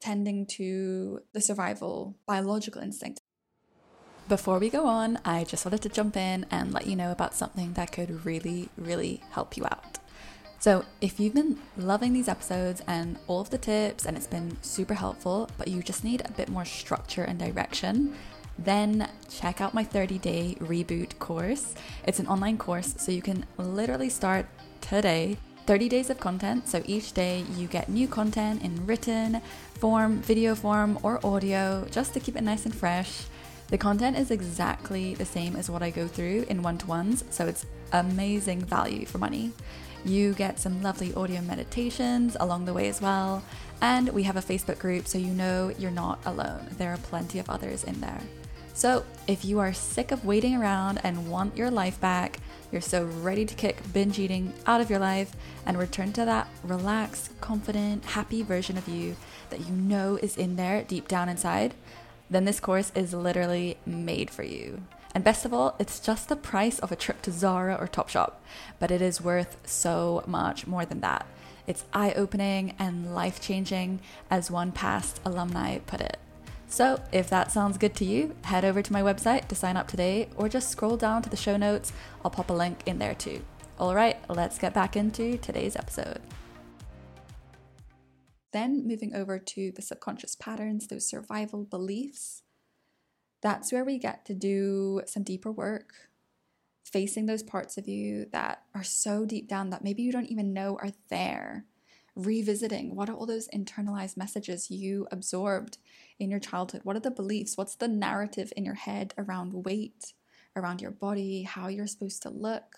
tending 0.00 0.46
to 0.46 1.20
the 1.32 1.40
survival 1.40 2.16
biological 2.26 2.82
instinct. 2.82 3.20
Before 4.28 4.58
we 4.58 4.68
go 4.68 4.86
on, 4.86 5.18
I 5.24 5.44
just 5.44 5.64
wanted 5.64 5.80
to 5.82 5.88
jump 5.88 6.16
in 6.16 6.44
and 6.50 6.72
let 6.72 6.86
you 6.86 6.96
know 6.96 7.10
about 7.10 7.34
something 7.34 7.72
that 7.72 7.92
could 7.92 8.26
really, 8.26 8.68
really 8.76 9.22
help 9.30 9.56
you 9.56 9.64
out. 9.64 9.98
So, 10.60 10.84
if 11.00 11.20
you've 11.20 11.34
been 11.34 11.56
loving 11.76 12.12
these 12.12 12.28
episodes 12.28 12.82
and 12.86 13.16
all 13.28 13.40
of 13.40 13.50
the 13.50 13.58
tips, 13.58 14.04
and 14.04 14.16
it's 14.16 14.26
been 14.26 14.60
super 14.60 14.94
helpful, 14.94 15.48
but 15.56 15.68
you 15.68 15.82
just 15.82 16.02
need 16.02 16.20
a 16.24 16.32
bit 16.32 16.48
more 16.48 16.64
structure 16.64 17.22
and 17.22 17.38
direction, 17.38 18.14
then 18.58 19.08
check 19.28 19.60
out 19.60 19.74
my 19.74 19.84
30 19.84 20.18
day 20.18 20.56
reboot 20.60 21.18
course. 21.18 21.74
It's 22.04 22.18
an 22.18 22.26
online 22.26 22.58
course, 22.58 22.94
so 22.98 23.12
you 23.12 23.22
can 23.22 23.46
literally 23.56 24.08
start 24.08 24.46
today. 24.80 25.36
30 25.66 25.88
days 25.90 26.08
of 26.08 26.18
content, 26.18 26.66
so 26.66 26.82
each 26.86 27.12
day 27.12 27.44
you 27.56 27.68
get 27.68 27.90
new 27.90 28.08
content 28.08 28.62
in 28.62 28.86
written 28.86 29.42
form, 29.74 30.16
video 30.22 30.54
form, 30.54 30.98
or 31.02 31.24
audio 31.24 31.86
just 31.90 32.14
to 32.14 32.20
keep 32.20 32.36
it 32.36 32.42
nice 32.42 32.64
and 32.64 32.74
fresh. 32.74 33.24
The 33.68 33.76
content 33.76 34.16
is 34.16 34.30
exactly 34.30 35.14
the 35.14 35.26
same 35.26 35.54
as 35.56 35.68
what 35.68 35.82
I 35.82 35.90
go 35.90 36.08
through 36.08 36.46
in 36.48 36.62
one 36.62 36.78
to 36.78 36.86
ones, 36.86 37.22
so 37.28 37.46
it's 37.46 37.66
amazing 37.92 38.62
value 38.62 39.04
for 39.04 39.18
money. 39.18 39.52
You 40.06 40.32
get 40.32 40.58
some 40.58 40.80
lovely 40.82 41.12
audio 41.12 41.42
meditations 41.42 42.34
along 42.40 42.64
the 42.64 42.72
way 42.72 42.88
as 42.88 43.02
well, 43.02 43.42
and 43.82 44.08
we 44.08 44.22
have 44.22 44.36
a 44.36 44.40
Facebook 44.40 44.78
group 44.78 45.06
so 45.06 45.18
you 45.18 45.34
know 45.34 45.70
you're 45.78 45.90
not 45.90 46.18
alone. 46.24 46.66
There 46.78 46.94
are 46.94 46.96
plenty 46.96 47.40
of 47.40 47.50
others 47.50 47.84
in 47.84 48.00
there. 48.00 48.22
So, 48.78 49.04
if 49.26 49.44
you 49.44 49.58
are 49.58 49.72
sick 49.72 50.12
of 50.12 50.24
waiting 50.24 50.54
around 50.54 51.00
and 51.02 51.28
want 51.28 51.56
your 51.56 51.68
life 51.68 52.00
back, 52.00 52.38
you're 52.70 52.80
so 52.80 53.06
ready 53.06 53.44
to 53.44 53.54
kick 53.56 53.82
binge 53.92 54.20
eating 54.20 54.52
out 54.68 54.80
of 54.80 54.88
your 54.88 55.00
life 55.00 55.34
and 55.66 55.76
return 55.76 56.12
to 56.12 56.24
that 56.24 56.46
relaxed, 56.62 57.32
confident, 57.40 58.04
happy 58.04 58.44
version 58.44 58.78
of 58.78 58.86
you 58.86 59.16
that 59.50 59.66
you 59.66 59.74
know 59.74 60.16
is 60.22 60.36
in 60.36 60.54
there 60.54 60.84
deep 60.84 61.08
down 61.08 61.28
inside, 61.28 61.74
then 62.30 62.44
this 62.44 62.60
course 62.60 62.92
is 62.94 63.12
literally 63.12 63.78
made 63.84 64.30
for 64.30 64.44
you. 64.44 64.80
And 65.12 65.24
best 65.24 65.44
of 65.44 65.52
all, 65.52 65.74
it's 65.80 65.98
just 65.98 66.28
the 66.28 66.36
price 66.36 66.78
of 66.78 66.92
a 66.92 66.96
trip 66.96 67.20
to 67.22 67.32
Zara 67.32 67.74
or 67.74 67.88
Topshop, 67.88 68.34
but 68.78 68.92
it 68.92 69.02
is 69.02 69.20
worth 69.20 69.56
so 69.66 70.22
much 70.24 70.68
more 70.68 70.84
than 70.84 71.00
that. 71.00 71.26
It's 71.66 71.84
eye 71.92 72.12
opening 72.12 72.76
and 72.78 73.12
life 73.12 73.40
changing, 73.40 73.98
as 74.30 74.52
one 74.52 74.70
past 74.70 75.20
alumni 75.24 75.78
put 75.78 76.00
it. 76.00 76.20
So, 76.70 77.02
if 77.12 77.30
that 77.30 77.50
sounds 77.50 77.78
good 77.78 77.94
to 77.96 78.04
you, 78.04 78.36
head 78.44 78.64
over 78.64 78.82
to 78.82 78.92
my 78.92 79.00
website 79.00 79.48
to 79.48 79.54
sign 79.54 79.78
up 79.78 79.88
today 79.88 80.28
or 80.36 80.50
just 80.50 80.70
scroll 80.70 80.98
down 80.98 81.22
to 81.22 81.30
the 81.30 81.36
show 81.36 81.56
notes. 81.56 81.94
I'll 82.22 82.30
pop 82.30 82.50
a 82.50 82.52
link 82.52 82.82
in 82.84 82.98
there 82.98 83.14
too. 83.14 83.42
All 83.78 83.94
right, 83.94 84.18
let's 84.28 84.58
get 84.58 84.74
back 84.74 84.94
into 84.94 85.38
today's 85.38 85.76
episode. 85.76 86.20
Then, 88.52 88.86
moving 88.86 89.14
over 89.14 89.38
to 89.38 89.72
the 89.72 89.82
subconscious 89.82 90.36
patterns, 90.36 90.86
those 90.86 91.08
survival 91.08 91.64
beliefs, 91.64 92.42
that's 93.40 93.72
where 93.72 93.84
we 93.84 93.98
get 93.98 94.26
to 94.26 94.34
do 94.34 95.00
some 95.06 95.22
deeper 95.22 95.50
work, 95.50 95.92
facing 96.84 97.26
those 97.26 97.42
parts 97.42 97.78
of 97.78 97.88
you 97.88 98.26
that 98.32 98.64
are 98.74 98.84
so 98.84 99.24
deep 99.24 99.48
down 99.48 99.70
that 99.70 99.84
maybe 99.84 100.02
you 100.02 100.12
don't 100.12 100.30
even 100.30 100.52
know 100.52 100.78
are 100.82 100.92
there 101.08 101.64
revisiting 102.18 102.96
what 102.96 103.08
are 103.08 103.14
all 103.14 103.26
those 103.26 103.48
internalized 103.54 104.16
messages 104.16 104.72
you 104.72 105.06
absorbed 105.12 105.78
in 106.18 106.30
your 106.30 106.40
childhood? 106.40 106.82
What 106.84 106.96
are 106.96 107.00
the 107.00 107.10
beliefs? 107.10 107.56
What's 107.56 107.74
the 107.74 107.88
narrative 107.88 108.52
in 108.56 108.64
your 108.64 108.74
head 108.74 109.14
around 109.16 109.64
weight, 109.64 110.12
around 110.56 110.80
your 110.80 110.90
body, 110.90 111.42
how 111.42 111.68
you're 111.68 111.86
supposed 111.86 112.22
to 112.22 112.30
look? 112.30 112.76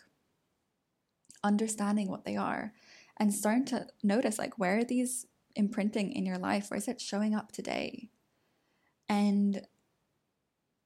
Understanding 1.42 2.08
what 2.08 2.24
they 2.24 2.36
are 2.36 2.72
and 3.16 3.32
starting 3.34 3.64
to 3.66 3.86
notice 4.02 4.38
like 4.38 4.58
where 4.58 4.78
are 4.78 4.84
these 4.84 5.26
imprinting 5.56 6.12
in 6.12 6.26
your 6.26 6.38
life? 6.38 6.70
Where 6.70 6.78
is 6.78 6.88
it 6.88 7.00
showing 7.00 7.34
up 7.34 7.52
today? 7.52 8.10
And 9.08 9.66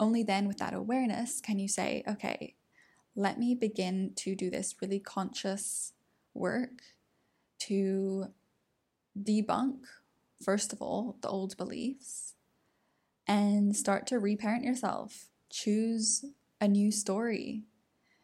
only 0.01 0.23
then, 0.23 0.49
with 0.49 0.59
that 0.59 0.75
awareness, 0.75 1.41
can 1.41 1.59
you 1.59 1.69
say, 1.69 2.03
okay, 2.09 2.57
let 3.15 3.39
me 3.39 3.55
begin 3.55 4.13
to 4.17 4.35
do 4.35 4.51
this 4.51 4.75
really 4.81 4.99
conscious 4.99 5.93
work 6.35 6.83
to 7.61 8.27
debunk, 9.19 9.85
first 10.43 10.73
of 10.73 10.83
all, 10.83 11.17
the 11.21 11.29
old 11.29 11.57
beliefs 11.57 12.35
and 13.27 13.77
start 13.77 14.07
to 14.09 14.19
reparent 14.19 14.65
yourself. 14.65 15.31
Choose 15.51 16.25
a 16.61 16.69
new 16.69 16.91
story. 16.91 17.65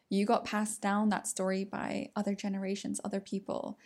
You 0.09 0.27
got 0.27 0.45
passed 0.45 0.81
down 0.81 1.09
that 1.11 1.27
story 1.27 1.65
by 1.65 2.11
other 2.17 2.35
generations, 2.35 3.01
other 3.05 3.21
people, 3.21 3.79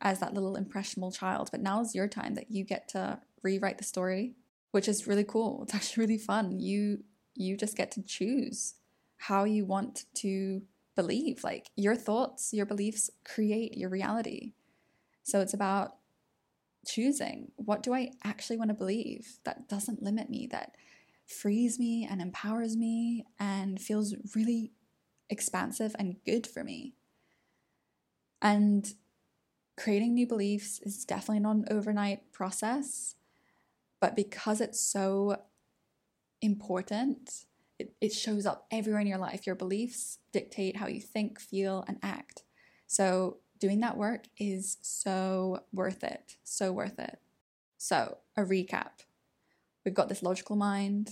as 0.00 0.20
that 0.20 0.34
little 0.34 0.56
impressionable 0.56 1.12
child. 1.12 1.48
But 1.50 1.60
now 1.60 1.80
is 1.80 1.94
your 1.94 2.08
time 2.08 2.34
that 2.34 2.50
you 2.50 2.64
get 2.64 2.88
to 2.88 3.20
rewrite 3.42 3.78
the 3.78 3.84
story, 3.84 4.34
which 4.70 4.88
is 4.88 5.06
really 5.06 5.24
cool. 5.24 5.62
It's 5.62 5.74
actually 5.76 6.02
really 6.02 6.18
fun. 6.18 6.60
You 6.60 7.04
you 7.34 7.56
just 7.56 7.76
get 7.76 7.90
to 7.92 8.02
choose 8.02 8.74
how 9.16 9.44
you 9.44 9.64
want 9.64 10.04
to 10.14 10.62
believe. 10.96 11.42
Like 11.44 11.70
your 11.76 11.96
thoughts, 11.96 12.52
your 12.52 12.66
beliefs 12.66 13.10
create 13.24 13.76
your 13.76 13.88
reality. 13.88 14.52
So 15.22 15.40
it's 15.40 15.54
about 15.54 15.96
choosing 16.86 17.52
what 17.56 17.82
do 17.82 17.94
I 17.94 18.12
actually 18.24 18.56
want 18.56 18.70
to 18.70 18.74
believe 18.74 19.38
that 19.44 19.68
doesn't 19.68 20.02
limit 20.02 20.30
me, 20.30 20.48
that 20.50 20.76
frees 21.26 21.78
me 21.78 22.06
and 22.10 22.20
empowers 22.20 22.76
me 22.76 23.24
and 23.38 23.80
feels 23.80 24.14
really 24.34 24.72
expansive 25.28 25.94
and 25.98 26.16
good 26.24 26.46
for 26.46 26.64
me. 26.64 26.94
And 28.42 28.92
creating 29.76 30.14
new 30.14 30.26
beliefs 30.26 30.80
is 30.82 31.04
definitely 31.04 31.40
not 31.40 31.56
an 31.56 31.66
overnight 31.70 32.32
process, 32.32 33.14
but 34.00 34.16
because 34.16 34.60
it's 34.60 34.80
so 34.80 35.36
important, 36.42 37.44
it, 37.78 37.94
it 38.00 38.12
shows 38.12 38.46
up 38.46 38.66
everywhere 38.70 39.00
in 39.00 39.06
your 39.06 39.18
life. 39.18 39.46
Your 39.46 39.54
beliefs 39.54 40.18
dictate 40.32 40.76
how 40.76 40.86
you 40.86 41.00
think, 41.00 41.38
feel, 41.38 41.84
and 41.86 41.98
act. 42.02 42.42
So 42.86 43.38
doing 43.60 43.80
that 43.80 43.96
work 43.96 44.24
is 44.38 44.78
so 44.80 45.64
worth 45.72 46.02
it. 46.02 46.36
So 46.42 46.72
worth 46.72 46.98
it. 46.98 47.18
So, 47.78 48.18
a 48.36 48.42
recap 48.42 49.04
we've 49.84 49.94
got 49.94 50.08
this 50.08 50.22
logical 50.22 50.56
mind, 50.56 51.10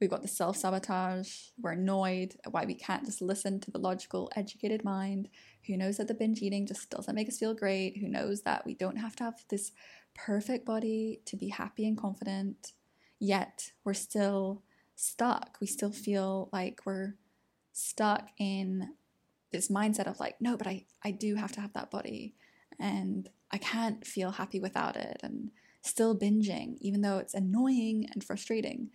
we've 0.00 0.10
got 0.10 0.22
the 0.22 0.28
self 0.28 0.56
sabotage, 0.56 1.32
we're 1.60 1.72
annoyed 1.72 2.36
at 2.44 2.52
why 2.52 2.64
we 2.64 2.74
can't 2.74 3.04
just 3.04 3.22
listen 3.22 3.60
to 3.60 3.70
the 3.70 3.78
logical, 3.78 4.30
educated 4.36 4.84
mind 4.84 5.28
who 5.66 5.76
knows 5.76 5.98
that 5.98 6.08
the 6.08 6.14
binge 6.14 6.40
eating 6.40 6.66
just 6.66 6.90
doesn't 6.90 7.14
make 7.14 7.28
us 7.28 7.38
feel 7.38 7.54
great, 7.54 7.98
who 7.98 8.08
knows 8.08 8.42
that 8.42 8.64
we 8.66 8.74
don't 8.74 8.96
have 8.96 9.16
to 9.16 9.24
have 9.24 9.44
this 9.48 9.72
perfect 10.14 10.66
body 10.66 11.20
to 11.26 11.36
be 11.36 11.48
happy 11.48 11.86
and 11.86 11.98
confident, 11.98 12.72
yet 13.18 13.72
we're 13.84 13.94
still 13.94 14.62
stuck. 14.96 15.56
We 15.60 15.66
still 15.66 15.92
feel 15.92 16.48
like 16.52 16.80
we're 16.84 17.14
stuck 17.72 18.28
in 18.38 18.90
this 19.52 19.68
mindset 19.68 20.06
of 20.06 20.20
like, 20.20 20.40
no, 20.40 20.56
but 20.56 20.66
I, 20.66 20.86
I 21.04 21.10
do 21.10 21.34
have 21.36 21.52
to 21.52 21.60
have 21.60 21.72
that 21.74 21.90
body 21.90 22.34
and 22.78 23.28
I 23.50 23.58
can't 23.58 24.06
feel 24.06 24.32
happy 24.32 24.60
without 24.60 24.96
it 24.96 25.18
and 25.22 25.50
still 25.82 26.16
binging, 26.16 26.76
even 26.80 27.00
though 27.00 27.18
it's 27.18 27.34
annoying 27.34 28.08
and 28.12 28.22
frustrating. 28.22 28.90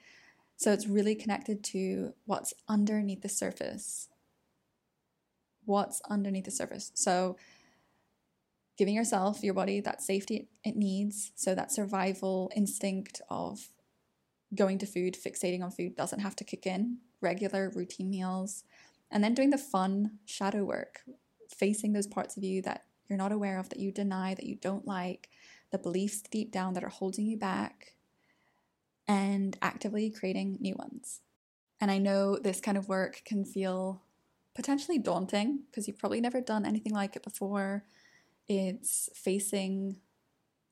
So 0.58 0.72
it's 0.72 0.88
really 0.88 1.16
connected 1.16 1.64
to 1.66 2.14
what's 2.26 2.54
underneath 2.68 3.22
the 3.22 3.30
surface. 3.30 4.08
What's 5.66 6.02
underneath 6.10 6.46
the 6.46 6.52
surface. 6.52 6.92
So 6.94 7.38
giving 8.78 8.96
yourself, 8.96 9.44
your 9.44 9.54
body, 9.54 9.82
that 9.82 10.02
safety 10.02 10.48
it 10.64 10.76
needs. 10.76 11.32
So 11.36 11.56
that 11.56 11.72
survival 11.72 12.52
instinct 12.56 13.22
of 13.30 13.70
going 14.54 14.78
to 14.78 14.86
food, 14.86 15.16
fixating 15.16 15.64
on 15.64 15.72
food 15.72 15.96
doesn't 15.96 16.20
have 16.20 16.36
to 16.38 16.44
kick 16.44 16.66
in. 16.66 17.00
Regular 17.22 17.72
routine 17.74 18.10
meals, 18.10 18.64
and 19.16 19.24
then 19.24 19.34
doing 19.34 19.50
the 19.50 19.58
fun 19.58 20.20
shadow 20.26 20.66
work, 20.66 21.00
facing 21.48 21.94
those 21.94 22.06
parts 22.06 22.36
of 22.36 22.44
you 22.44 22.62
that 22.64 22.84
you're 23.08 23.18
not 23.18 23.32
aware 23.32 23.58
of, 23.58 23.70
that 23.70 23.80
you 23.80 23.90
deny, 23.90 24.34
that 24.34 24.46
you 24.46 24.56
don't 24.56 24.86
like, 24.86 25.30
the 25.72 25.78
beliefs 25.78 26.22
deep 26.22 26.52
down 26.52 26.74
that 26.74 26.84
are 26.84 26.90
holding 26.90 27.26
you 27.26 27.38
back, 27.38 27.94
and 29.08 29.58
actively 29.62 30.10
creating 30.10 30.58
new 30.60 30.76
ones. 30.76 31.22
And 31.80 31.90
I 31.90 31.98
know 31.98 32.38
this 32.38 32.60
kind 32.60 32.78
of 32.78 32.90
work 32.90 33.22
can 33.24 33.46
feel 33.46 34.02
potentially 34.54 35.00
daunting 35.00 35.62
because 35.72 35.88
you've 35.88 35.98
probably 35.98 36.20
never 36.20 36.42
done 36.42 36.66
anything 36.66 36.94
like 36.94 37.16
it 37.16 37.24
before. 37.24 37.86
It's 38.50 39.10
facing 39.16 39.96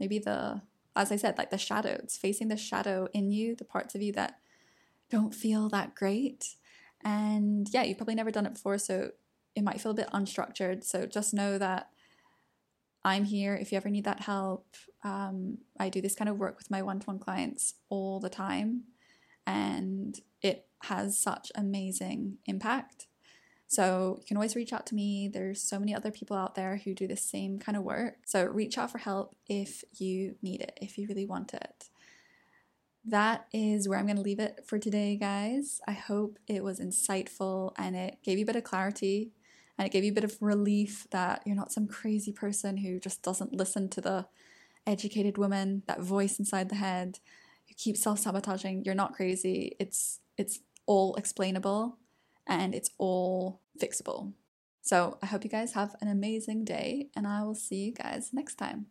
maybe 0.01 0.19
the, 0.19 0.61
as 0.97 1.13
I 1.13 1.15
said, 1.15 1.37
like 1.37 1.49
the 1.49 1.57
shadow. 1.57 1.97
It's 2.03 2.17
facing 2.17 2.49
the 2.49 2.57
shadow 2.57 3.07
in 3.13 3.31
you, 3.31 3.55
the 3.55 3.63
parts 3.63 3.95
of 3.95 4.01
you 4.01 4.11
that 4.13 4.39
don't 5.09 5.33
feel 5.33 5.69
that 5.69 5.95
great 5.95 6.55
And 7.03 7.67
yeah, 7.71 7.83
you've 7.83 7.97
probably 7.97 8.15
never 8.15 8.31
done 8.31 8.45
it 8.45 8.53
before, 8.53 8.77
so 8.77 9.11
it 9.55 9.63
might 9.63 9.81
feel 9.81 9.91
a 9.91 9.95
bit 9.95 10.09
unstructured. 10.13 10.83
So 10.83 11.05
just 11.05 11.33
know 11.33 11.57
that 11.57 11.89
I'm 13.03 13.25
here 13.25 13.55
if 13.55 13.71
you 13.71 13.77
ever 13.77 13.89
need 13.89 14.05
that 14.05 14.21
help. 14.21 14.65
Um, 15.03 15.57
I 15.79 15.89
do 15.89 16.01
this 16.01 16.15
kind 16.15 16.29
of 16.29 16.37
work 16.37 16.57
with 16.57 16.71
my 16.71 16.81
one 16.81 16.99
to 16.99 17.05
one 17.05 17.19
clients 17.19 17.75
all 17.89 18.19
the 18.19 18.29
time, 18.29 18.83
and 19.45 20.19
it 20.41 20.67
has 20.83 21.19
such 21.19 21.51
amazing 21.55 22.37
impact. 22.45 23.07
So 23.67 24.17
you 24.19 24.25
can 24.27 24.37
always 24.37 24.55
reach 24.55 24.71
out 24.71 24.85
to 24.87 24.95
me. 24.95 25.27
There's 25.27 25.61
so 25.61 25.79
many 25.79 25.95
other 25.95 26.11
people 26.11 26.37
out 26.37 26.55
there 26.55 26.77
who 26.77 26.93
do 26.93 27.07
the 27.07 27.17
same 27.17 27.57
kind 27.57 27.75
of 27.75 27.83
work. 27.83 28.17
So 28.25 28.45
reach 28.45 28.77
out 28.77 28.91
for 28.91 28.99
help 28.99 29.35
if 29.47 29.83
you 29.97 30.35
need 30.41 30.61
it, 30.61 30.77
if 30.81 30.97
you 30.97 31.07
really 31.07 31.25
want 31.25 31.53
it. 31.53 31.89
That 33.05 33.47
is 33.51 33.87
where 33.87 33.99
I'm 33.99 34.05
going 34.05 34.17
to 34.17 34.21
leave 34.21 34.39
it 34.39 34.61
for 34.65 34.79
today, 34.79 35.17
guys. 35.17 35.81
I 35.87 35.91
hope 35.91 36.39
it 36.47 36.63
was 36.63 36.79
insightful 36.79 37.73
and 37.77 37.95
it 37.95 38.19
gave 38.23 38.37
you 38.37 38.43
a 38.43 38.47
bit 38.47 38.55
of 38.55 38.63
clarity 38.63 39.31
and 39.77 39.85
it 39.85 39.91
gave 39.91 40.03
you 40.03 40.11
a 40.11 40.15
bit 40.15 40.23
of 40.23 40.37
relief 40.39 41.07
that 41.11 41.41
you're 41.45 41.55
not 41.55 41.71
some 41.71 41.87
crazy 41.87 42.31
person 42.31 42.77
who 42.77 42.99
just 42.99 43.21
doesn't 43.21 43.53
listen 43.53 43.89
to 43.89 44.01
the 44.01 44.27
educated 44.87 45.37
woman, 45.37 45.83
that 45.87 46.01
voice 46.01 46.39
inside 46.39 46.69
the 46.69 46.75
head 46.75 47.19
who 47.67 47.73
keeps 47.75 48.01
self-sabotaging. 48.01 48.83
You're 48.85 48.95
not 48.95 49.13
crazy. 49.13 49.75
It's 49.79 50.19
it's 50.37 50.59
all 50.85 51.15
explainable 51.15 51.97
and 52.47 52.73
it's 52.75 52.89
all 52.97 53.61
fixable. 53.81 54.33
So 54.81 55.17
I 55.21 55.27
hope 55.27 55.43
you 55.43 55.49
guys 55.49 55.73
have 55.73 55.95
an 56.01 56.09
amazing 56.09 56.65
day, 56.65 57.07
and 57.15 57.25
I 57.25 57.43
will 57.43 57.55
see 57.55 57.85
you 57.85 57.93
guys 57.93 58.31
next 58.33 58.55
time. 58.55 58.87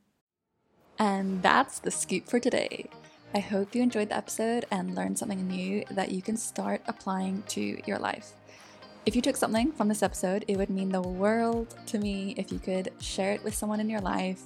And 0.99 1.42
that's 1.42 1.81
the 1.81 1.90
scoop 1.90 2.28
for 2.28 2.40
today. 2.40 2.88
I 3.35 3.39
hope 3.39 3.75
you 3.75 3.83
enjoyed 3.83 4.11
the 4.11 4.17
episode 4.17 4.67
and 4.71 4.95
learned 4.95 5.19
something 5.19 5.49
new 5.49 5.85
that 5.93 6.11
you 6.11 6.21
can 6.21 6.37
start 6.37 6.83
applying 6.87 7.43
to 7.49 7.81
your 7.87 7.99
life. 7.99 8.33
If 9.07 9.17
you 9.17 9.23
took 9.23 9.37
something 9.37 9.73
from 9.73 9.89
this 9.89 10.03
episode, 10.03 10.45
it 10.49 10.59
would 10.59 10.69
mean 10.69 10.91
the 10.91 11.01
world 11.01 11.75
to 11.87 11.99
me 11.99 12.35
if 12.37 12.53
you 12.53 12.59
could 12.59 12.93
share 13.01 13.33
it 13.33 13.43
with 13.43 13.55
someone 13.55 13.81
in 13.81 13.89
your 13.89 14.03
life, 14.03 14.43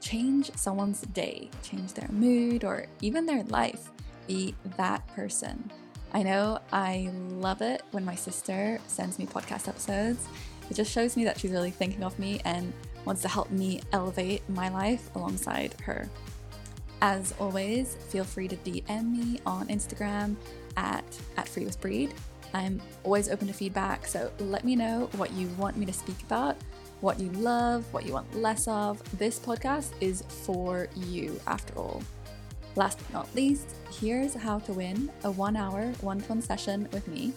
change 0.00 0.50
someone's 0.56 1.02
day, 1.02 1.50
change 1.62 1.92
their 1.92 2.08
mood, 2.10 2.64
or 2.64 2.86
even 3.02 3.26
their 3.26 3.44
life. 3.44 3.90
Be 4.26 4.54
that 4.78 5.06
person. 5.08 5.70
I 6.14 6.22
know 6.22 6.60
I 6.72 7.10
love 7.12 7.60
it 7.60 7.82
when 7.90 8.06
my 8.06 8.14
sister 8.14 8.80
sends 8.86 9.18
me 9.18 9.26
podcast 9.26 9.68
episodes. 9.68 10.26
It 10.70 10.74
just 10.74 10.90
shows 10.90 11.14
me 11.14 11.24
that 11.24 11.38
she's 11.38 11.50
really 11.50 11.70
thinking 11.70 12.04
of 12.04 12.18
me 12.18 12.40
and 12.46 12.72
wants 13.04 13.20
to 13.22 13.28
help 13.28 13.50
me 13.50 13.82
elevate 13.92 14.48
my 14.48 14.70
life 14.70 15.14
alongside 15.14 15.74
her. 15.82 16.08
As 17.02 17.32
always, 17.38 17.96
feel 18.08 18.24
free 18.24 18.48
to 18.48 18.56
DM 18.56 19.10
me 19.10 19.40
on 19.46 19.68
Instagram 19.68 20.36
at, 20.76 21.04
at 21.36 21.48
Free 21.48 21.64
with 21.64 21.80
Breed. 21.80 22.12
I'm 22.52 22.80
always 23.04 23.28
open 23.28 23.46
to 23.46 23.54
feedback, 23.54 24.06
so 24.06 24.30
let 24.38 24.64
me 24.64 24.76
know 24.76 25.08
what 25.16 25.32
you 25.32 25.48
want 25.56 25.76
me 25.76 25.86
to 25.86 25.92
speak 25.92 26.20
about, 26.22 26.56
what 27.00 27.18
you 27.18 27.30
love, 27.30 27.90
what 27.92 28.04
you 28.04 28.12
want 28.12 28.34
less 28.36 28.68
of. 28.68 29.02
This 29.18 29.38
podcast 29.38 29.92
is 30.00 30.22
for 30.22 30.88
you, 30.94 31.40
after 31.46 31.72
all. 31.78 32.02
Last 32.76 32.98
but 32.98 33.12
not 33.12 33.34
least, 33.34 33.76
here's 34.00 34.34
how 34.34 34.58
to 34.60 34.72
win 34.72 35.10
a 35.24 35.30
one 35.30 35.56
hour 35.56 35.92
one 36.00 36.20
to 36.20 36.28
one 36.28 36.42
session 36.42 36.88
with 36.92 37.06
me. 37.08 37.32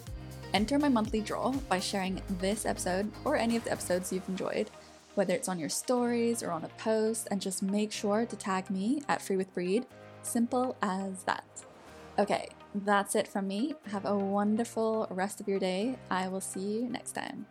Enter 0.52 0.78
my 0.78 0.88
monthly 0.88 1.20
draw 1.20 1.50
by 1.68 1.80
sharing 1.80 2.22
this 2.38 2.66
episode 2.66 3.10
or 3.24 3.36
any 3.36 3.56
of 3.56 3.64
the 3.64 3.72
episodes 3.72 4.12
you've 4.12 4.28
enjoyed, 4.28 4.70
whether 5.14 5.34
it's 5.34 5.48
on 5.48 5.58
your 5.58 5.68
stories 5.68 6.42
or 6.42 6.50
on 6.50 6.64
a 6.64 6.68
post, 6.68 7.28
and 7.30 7.40
just 7.40 7.62
make 7.62 7.92
sure 7.92 8.26
to 8.26 8.36
tag 8.36 8.70
me 8.70 9.02
at 9.08 9.22
Free 9.22 9.36
with 9.36 9.52
Breed. 9.54 9.86
Simple 10.22 10.76
as 10.82 11.22
that. 11.24 11.44
Okay, 12.18 12.48
that's 12.74 13.14
it 13.14 13.28
from 13.28 13.48
me. 13.48 13.74
Have 13.90 14.04
a 14.04 14.16
wonderful 14.16 15.06
rest 15.10 15.40
of 15.40 15.48
your 15.48 15.58
day. 15.58 15.96
I 16.10 16.28
will 16.28 16.40
see 16.40 16.60
you 16.60 16.88
next 16.88 17.12
time. 17.12 17.46